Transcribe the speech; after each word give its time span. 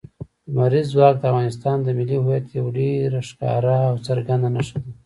لمریز 0.51 0.87
ځواک 0.93 1.15
د 1.19 1.23
افغانستان 1.31 1.77
د 1.81 1.87
ملي 1.97 2.17
هویت 2.19 2.45
یوه 2.57 2.71
ډېره 2.79 3.19
ښکاره 3.29 3.75
او 3.89 3.95
څرګنده 4.07 4.49
نښه 4.55 4.77
ده. 4.83 4.91